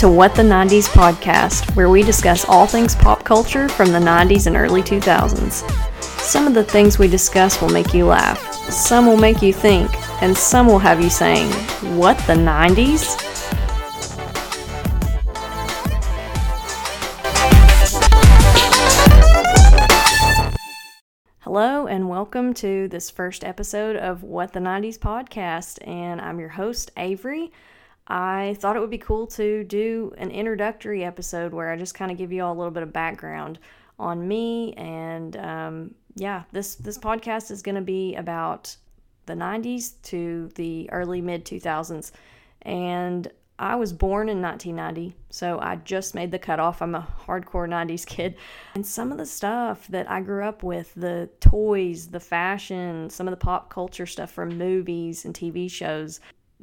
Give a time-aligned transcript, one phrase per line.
[0.00, 4.46] to What the 90s podcast, where we discuss all things pop culture from the 90s
[4.46, 5.62] and early 2000s.
[6.02, 8.38] Some of the things we discuss will make you laugh,
[8.70, 9.90] some will make you think,
[10.22, 11.50] and some will have you saying,
[11.98, 13.14] What the 90s?
[21.40, 25.86] Hello, and welcome to this first episode of What the 90s podcast.
[25.86, 27.52] And I'm your host, Avery.
[28.06, 32.10] I thought it would be cool to do an introductory episode where I just kind
[32.10, 33.58] of give you all a little bit of background
[33.98, 34.72] on me.
[34.74, 38.74] And um, yeah, this, this podcast is going to be about
[39.26, 42.10] the 90s to the early mid 2000s.
[42.62, 46.80] And I was born in 1990, so I just made the cutoff.
[46.80, 48.36] I'm a hardcore 90s kid.
[48.74, 53.28] And some of the stuff that I grew up with the toys, the fashion, some
[53.28, 56.20] of the pop culture stuff from movies and TV shows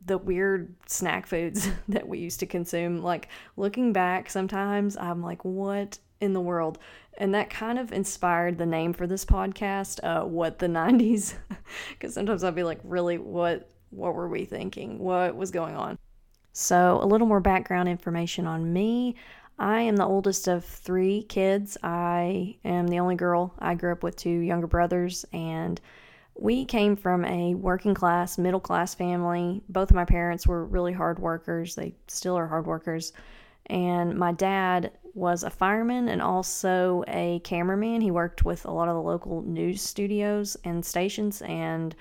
[0.07, 3.01] the weird snack foods that we used to consume.
[3.01, 6.79] Like looking back, sometimes I'm like, what in the world?
[7.19, 11.35] And that kind of inspired the name for this podcast, uh, What the 90s.
[11.91, 14.99] Because sometimes I'll be like, really, what, what were we thinking?
[14.99, 15.97] What was going on?
[16.53, 19.15] So, a little more background information on me.
[19.59, 21.77] I am the oldest of three kids.
[21.83, 23.53] I am the only girl.
[23.59, 25.79] I grew up with two younger brothers, and
[26.39, 29.61] we came from a working class, middle class family.
[29.69, 31.75] Both of my parents were really hard workers.
[31.75, 33.13] They still are hard workers.
[33.67, 38.01] And my dad was a fireman and also a cameraman.
[38.01, 41.95] He worked with a lot of the local news studios and stations, and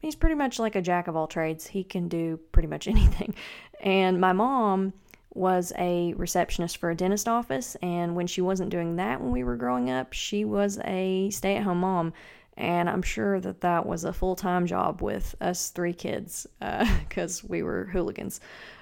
[0.00, 1.66] he's pretty much like a jack of all trades.
[1.66, 3.34] He can do pretty much anything.
[3.80, 4.92] And my mom
[5.34, 7.76] was a receptionist for a dentist office.
[7.82, 11.56] And when she wasn't doing that when we were growing up, she was a stay
[11.56, 12.12] at home mom
[12.56, 17.44] and I'm sure that that was a full time job with us three kids because
[17.44, 18.40] uh, we were hooligans.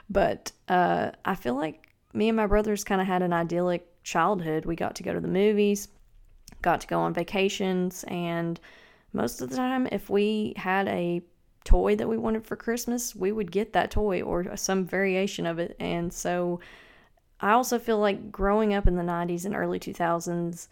[0.09, 4.65] But uh, I feel like me and my brothers kind of had an idyllic childhood.
[4.65, 5.89] We got to go to the movies,
[6.63, 8.59] got to go on vacations, and
[9.13, 11.23] most of the time, if we had a
[11.65, 15.59] toy that we wanted for Christmas, we would get that toy or some variation of
[15.59, 15.77] it.
[15.79, 16.61] And so
[17.41, 20.69] I also feel like growing up in the 90s and early 2000s,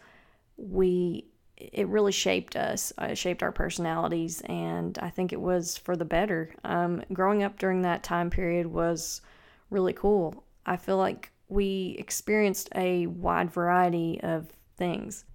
[0.57, 1.25] we
[1.59, 6.05] it really shaped us, uh, shaped our personalities, and I think it was for the
[6.05, 6.55] better.
[6.63, 9.21] Um, growing up during that time period was
[9.69, 10.43] really cool.
[10.65, 15.25] I feel like we experienced a wide variety of things.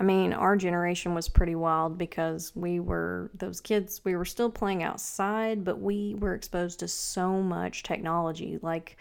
[0.00, 4.50] I mean, our generation was pretty wild because we were those kids, we were still
[4.50, 8.58] playing outside, but we were exposed to so much technology.
[8.62, 8.96] Like,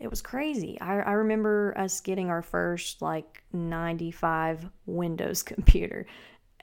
[0.00, 0.80] it was crazy.
[0.80, 6.06] I, I remember us getting our first like 95 Windows computer.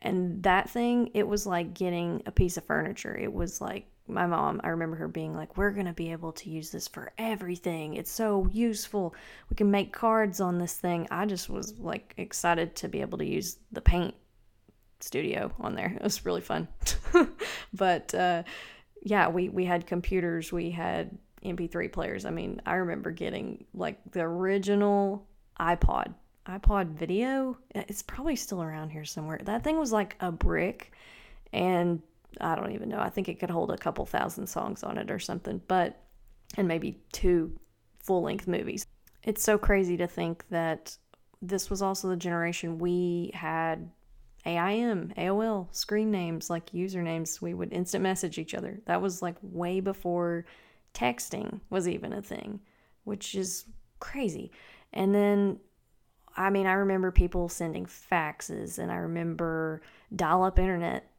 [0.02, 3.16] And that thing, it was like getting a piece of furniture.
[3.18, 6.32] It was like my mom, I remember her being like, We're going to be able
[6.34, 7.96] to use this for everything.
[7.96, 9.16] It's so useful.
[9.50, 11.08] We can make cards on this thing.
[11.10, 14.14] I just was like excited to be able to use the paint
[15.00, 15.94] studio on there.
[15.96, 16.68] It was really fun.
[17.74, 18.44] but uh,
[19.02, 22.26] yeah, we, we had computers, we had MP3 players.
[22.26, 25.28] I mean, I remember getting like the original
[25.60, 26.14] iPod,
[26.48, 27.58] iPod video.
[27.74, 29.40] It's probably still around here somewhere.
[29.44, 30.92] That thing was like a brick,
[31.54, 32.02] and
[32.42, 33.00] I don't even know.
[33.00, 36.02] I think it could hold a couple thousand songs on it or something, but,
[36.58, 37.58] and maybe two
[38.00, 38.86] full length movies.
[39.24, 40.98] It's so crazy to think that
[41.42, 43.90] this was also the generation we had
[44.46, 47.42] AIM, AOL, screen names, like usernames.
[47.42, 48.80] We would instant message each other.
[48.86, 50.46] That was like way before
[50.96, 52.62] texting was even a thing,
[53.04, 53.66] which is
[54.00, 54.52] crazy.
[54.94, 55.60] And then,
[56.36, 59.82] I mean, I remember people sending faxes and I remember
[60.16, 61.12] dial up internet.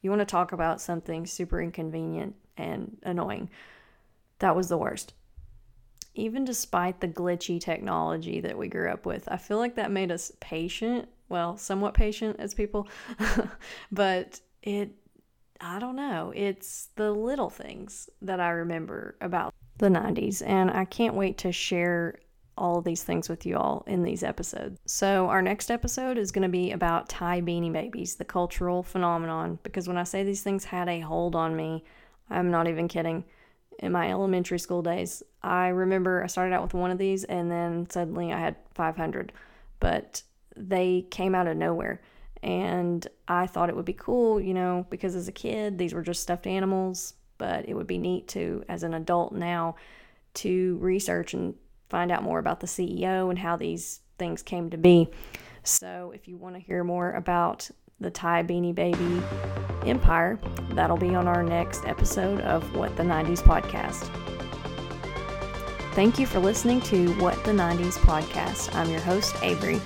[0.00, 3.50] You want to talk about something super inconvenient and annoying?
[4.40, 5.14] That was the worst.
[6.14, 10.10] Even despite the glitchy technology that we grew up with, I feel like that made
[10.10, 11.08] us patient.
[11.28, 12.88] Well, somewhat patient as people,
[13.92, 14.90] but it
[15.62, 16.32] I don't know.
[16.34, 21.52] It's the little things that I remember about the 90s, and I can't wait to
[21.52, 22.18] share
[22.58, 24.78] all these things with you all in these episodes.
[24.86, 29.58] So, our next episode is going to be about Ty beanie babies, the cultural phenomenon,
[29.62, 31.84] because when I say these things had a hold on me,
[32.28, 33.24] I'm not even kidding.
[33.78, 37.50] In my elementary school days, I remember I started out with one of these and
[37.50, 39.32] then suddenly I had 500,
[39.80, 40.22] but
[40.56, 42.00] they came out of nowhere.
[42.42, 46.02] And I thought it would be cool, you know, because as a kid, these were
[46.02, 49.76] just stuffed animals, but it would be neat to, as an adult now,
[50.34, 51.54] to research and
[51.88, 55.08] find out more about the CEO and how these things came to be.
[55.62, 59.22] So, if you want to hear more about the Ty Beanie Baby
[59.86, 60.40] empire,
[60.70, 64.10] that'll be on our next episode of What the 90s podcast.
[65.94, 68.74] Thank you for listening to What the 90s podcast.
[68.74, 69.80] I'm your host, Avery.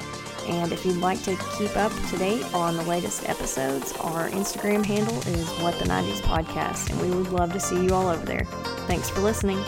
[0.46, 4.84] And if you'd like to keep up to date on the latest episodes, our Instagram
[4.84, 8.24] handle is What the 90s Podcast, and we would love to see you all over
[8.24, 8.44] there.
[8.86, 9.62] Thanks for listening.